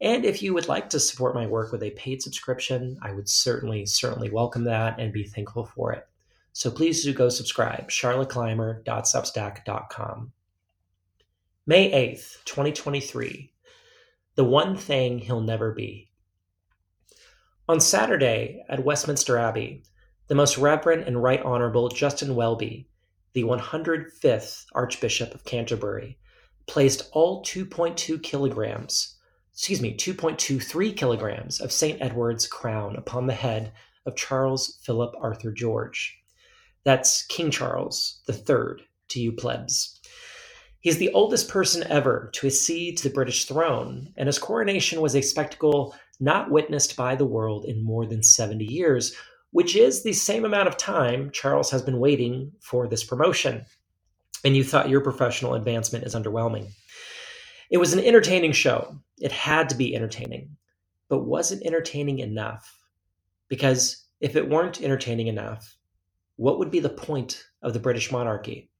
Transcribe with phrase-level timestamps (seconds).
[0.00, 3.28] And if you would like to support my work with a paid subscription, I would
[3.28, 6.06] certainly, certainly welcome that and be thankful for it.
[6.52, 10.32] So please do go subscribe, charlotteclymer.substack.com.
[11.66, 13.50] May 8th, 2023.
[14.34, 16.10] The one thing he'll never be.
[17.68, 19.82] On Saturday at Westminster Abbey,
[20.26, 22.88] the Most Reverend and Right Honorable Justin Welby,
[23.32, 26.18] the 105th Archbishop of Canterbury,
[26.66, 29.13] placed all 2.2 kilograms
[29.54, 32.02] excuse me, 2.23 kilograms of St.
[32.02, 33.72] Edward's crown upon the head
[34.04, 36.18] of Charles Philip Arthur George.
[36.84, 40.00] That's King Charles III to you plebs.
[40.80, 45.14] He's the oldest person ever to accede to the British throne, and his coronation was
[45.14, 49.14] a spectacle not witnessed by the world in more than 70 years,
[49.52, 53.64] which is the same amount of time Charles has been waiting for this promotion.
[54.44, 56.70] And you thought your professional advancement is underwhelming.
[57.70, 58.98] It was an entertaining show.
[59.18, 60.56] It had to be entertaining.
[61.08, 62.78] But was it entertaining enough?
[63.48, 65.76] Because if it weren't entertaining enough,
[66.36, 68.70] what would be the point of the British monarchy?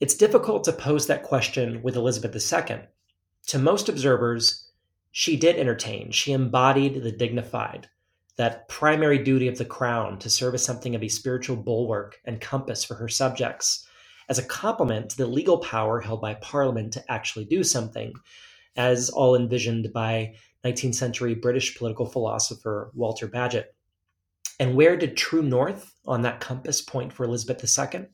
[0.00, 2.80] It's difficult to pose that question with Elizabeth II.
[3.48, 4.68] To most observers,
[5.10, 6.10] she did entertain.
[6.12, 7.88] She embodied the dignified,
[8.36, 12.40] that primary duty of the crown to serve as something of a spiritual bulwark and
[12.40, 13.86] compass for her subjects
[14.28, 18.12] as a complement to the legal power held by Parliament to actually do something,
[18.78, 20.34] as all envisioned by
[20.64, 23.64] 19th century British political philosopher Walter Bagehot.
[24.58, 28.06] And where did true north on that compass point for Elizabeth II?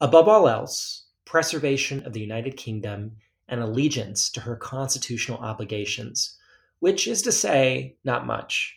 [0.00, 3.12] Above all else, preservation of the United Kingdom
[3.48, 6.38] and allegiance to her constitutional obligations,
[6.78, 8.76] which is to say, not much.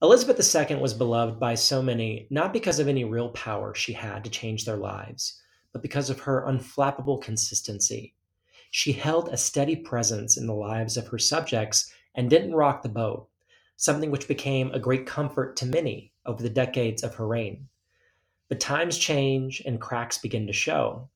[0.00, 4.24] Elizabeth II was beloved by so many not because of any real power she had
[4.24, 5.40] to change their lives,
[5.72, 8.14] but because of her unflappable consistency.
[8.74, 12.88] She held a steady presence in the lives of her subjects and didn't rock the
[12.88, 13.28] boat,
[13.76, 17.68] something which became a great comfort to many over the decades of her reign.
[18.48, 21.10] But times change and cracks begin to show.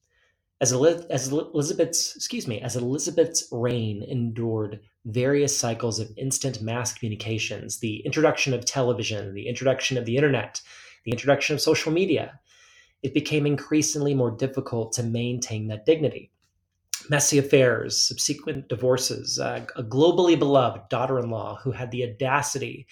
[0.60, 8.00] As, Elizabeth's, excuse me, as Elizabeth's reign endured various cycles of instant mass communications, the
[8.04, 10.60] introduction of television, the introduction of the internet,
[11.06, 12.38] the introduction of social media,
[13.02, 16.30] it became increasingly more difficult to maintain that dignity.
[17.08, 22.86] Messy affairs, subsequent divorces, uh, a globally beloved daughter in law who had the audacity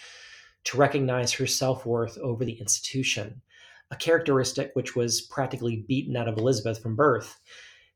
[0.65, 3.43] to recognize her self worth over the institution,
[3.91, 7.39] a characteristic which was practically beaten out of Elizabeth from birth.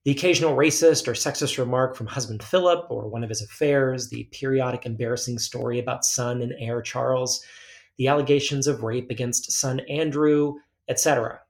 [0.05, 4.25] The occasional racist or sexist remark from husband Philip or one of his affairs, the
[4.33, 7.45] periodic embarrassing story about son and heir Charles,
[7.97, 10.55] the allegations of rape against son Andrew,
[10.89, 11.41] etc.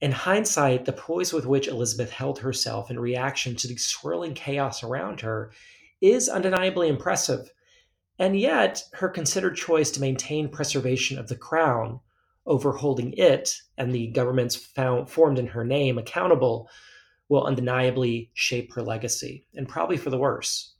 [0.00, 4.82] In hindsight, the poise with which Elizabeth held herself in reaction to the swirling chaos
[4.82, 5.52] around her
[6.02, 7.50] is undeniably impressive.
[8.18, 12.00] And yet, her considered choice to maintain preservation of the crown
[12.44, 16.68] over holding it and the governments found, formed in her name accountable
[17.28, 20.74] will undeniably shape her legacy, and probably for the worse.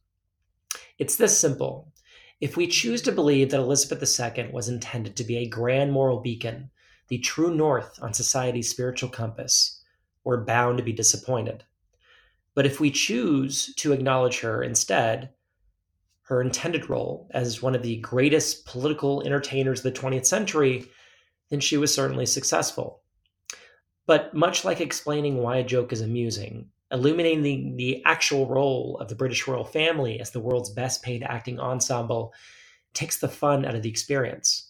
[0.98, 1.92] It's this simple.
[2.40, 6.20] If we choose to believe that Elizabeth II was intended to be a grand moral
[6.20, 6.70] beacon,
[7.08, 9.82] the true north on society's spiritual compass,
[10.24, 11.64] we're bound to be disappointed.
[12.54, 15.30] But if we choose to acknowledge her instead,
[16.22, 20.86] her intended role as one of the greatest political entertainers of the 20th century,
[21.50, 23.02] then she was certainly successful.
[24.06, 29.08] But much like explaining why a joke is amusing, illuminating the, the actual role of
[29.08, 32.32] the British royal family as the world's best paid acting ensemble
[32.94, 34.65] takes the fun out of the experience.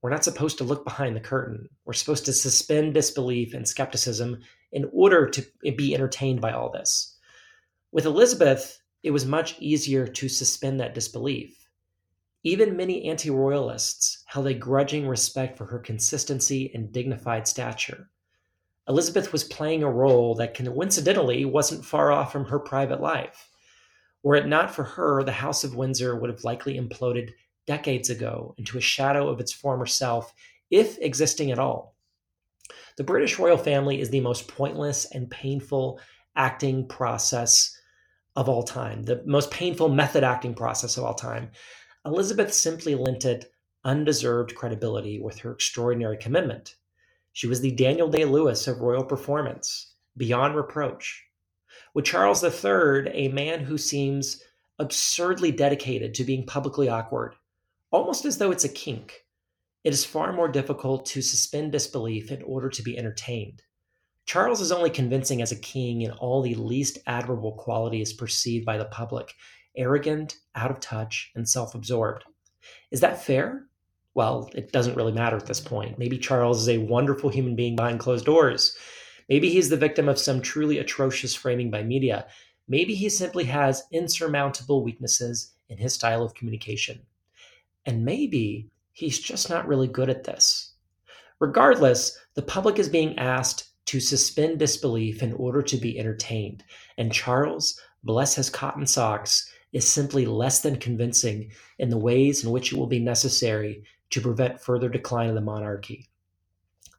[0.00, 1.68] We're not supposed to look behind the curtain.
[1.84, 4.40] We're supposed to suspend disbelief and skepticism
[4.70, 5.46] in order to
[5.76, 7.16] be entertained by all this.
[7.90, 11.68] With Elizabeth, it was much easier to suspend that disbelief.
[12.44, 18.08] Even many anti royalists held a grudging respect for her consistency and dignified stature.
[18.88, 23.50] Elizabeth was playing a role that coincidentally wasn't far off from her private life.
[24.22, 27.32] Were it not for her, the House of Windsor would have likely imploded
[27.68, 30.32] decades ago into a shadow of its former self,
[30.70, 31.94] if existing at all.
[32.96, 36.00] The British royal family is the most pointless and painful
[36.34, 37.76] acting process
[38.34, 41.50] of all time, the most painful method acting process of all time.
[42.06, 43.52] Elizabeth simply lent it
[43.84, 46.76] undeserved credibility with her extraordinary commitment.
[47.34, 51.24] She was the Daniel Day Lewis of royal performance, beyond reproach.
[51.94, 54.42] With Charles III, a man who seems
[54.78, 57.34] absurdly dedicated to being publicly awkward,
[57.90, 59.24] almost as though it's a kink,
[59.84, 63.62] it is far more difficult to suspend disbelief in order to be entertained.
[64.26, 68.76] Charles is only convincing as a king in all the least admirable qualities perceived by
[68.76, 69.32] the public
[69.76, 72.24] arrogant, out of touch, and self absorbed.
[72.90, 73.64] Is that fair?
[74.14, 75.98] Well, it doesn't really matter at this point.
[75.98, 78.76] Maybe Charles is a wonderful human being behind closed doors.
[79.28, 82.26] Maybe he's the victim of some truly atrocious framing by media.
[82.66, 87.00] Maybe he simply has insurmountable weaknesses in his style of communication.
[87.86, 90.74] And maybe he's just not really good at this.
[91.40, 96.64] Regardless, the public is being asked to suspend disbelief in order to be entertained.
[96.98, 102.50] And Charles, bless his cotton socks, is simply less than convincing in the ways in
[102.50, 106.08] which it will be necessary to prevent further decline of the monarchy.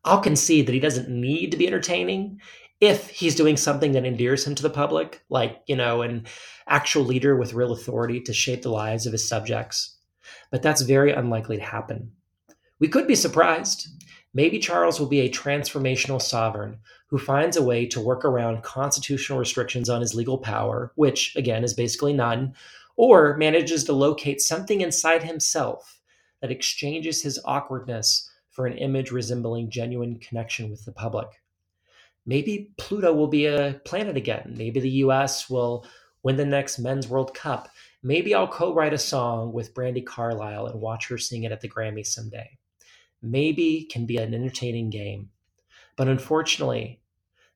[0.04, 2.40] I'll concede that he doesn't need to be entertaining
[2.80, 6.26] if he's doing something that endears him to the public, like, you know, an
[6.68, 9.98] actual leader with real authority to shape the lives of his subjects.
[10.52, 12.12] But that's very unlikely to happen.
[12.80, 13.88] We could be surprised.
[14.34, 19.40] Maybe Charles will be a transformational sovereign who finds a way to work around constitutional
[19.40, 22.54] restrictions on his legal power, which, again, is basically none,
[22.96, 26.00] or manages to locate something inside himself
[26.42, 31.42] that exchanges his awkwardness for an image resembling genuine connection with the public.
[32.26, 34.54] Maybe Pluto will be a planet again.
[34.58, 35.86] Maybe the US will
[36.24, 37.70] win the next Men's World Cup.
[38.02, 41.62] Maybe I'll co write a song with Brandi Carlile and watch her sing it at
[41.62, 42.58] the Grammys someday.
[43.22, 45.30] Maybe can be an entertaining game.
[45.98, 47.02] But unfortunately,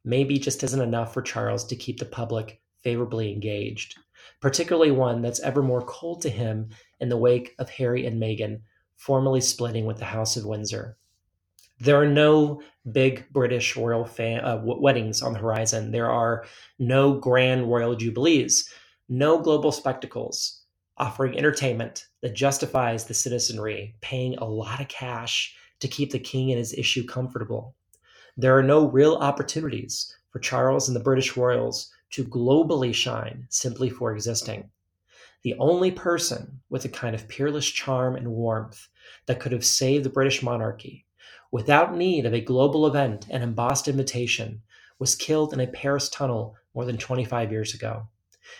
[0.04, 3.98] maybe just isn't enough for Charles to keep the public favorably engaged,
[4.42, 6.70] particularly one that's ever more cold to him
[7.00, 8.62] in the wake of Harry and Meghan
[8.98, 10.98] formally splitting with the House of Windsor.
[11.80, 12.62] There are no
[12.92, 15.92] big British royal uh, weddings on the horizon.
[15.92, 16.46] There are
[16.80, 18.70] no grand royal jubilees,
[19.10, 20.62] no global spectacles
[20.98, 26.52] offering entertainment that justifies the citizenry paying a lot of cash to keep the king
[26.52, 27.76] and his issue comfortable.
[28.38, 33.90] There are no real opportunities for Charles and the British royals to globally shine simply
[33.90, 34.70] for existing.
[35.44, 38.88] The only person with a kind of peerless charm and warmth
[39.26, 41.06] that could have saved the British monarchy
[41.52, 44.62] without need of a global event and embossed invitation
[44.98, 48.08] was killed in a Paris tunnel more than 25 years ago.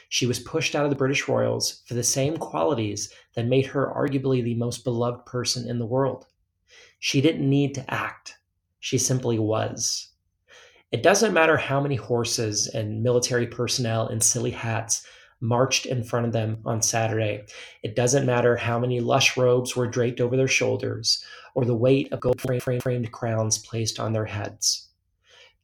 [0.10, 3.92] She was pushed out of the British Royals for the same qualities that made her
[3.96, 6.26] arguably the most beloved person in the world.
[7.00, 8.38] She didn't need to act,
[8.80, 10.10] she simply was.
[10.92, 15.06] It doesn't matter how many horses and military personnel in silly hats
[15.42, 17.44] marched in front of them on Saturday.
[17.82, 21.26] It doesn't matter how many lush robes were draped over their shoulders
[21.56, 24.90] or the weight of gold framed crowns placed on their heads.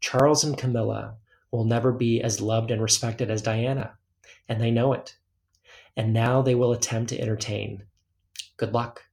[0.01, 1.15] Charles and Camilla
[1.51, 3.97] will never be as loved and respected as Diana,
[4.49, 5.15] and they know it.
[5.95, 7.83] And now they will attempt to entertain.
[8.57, 9.03] Good luck.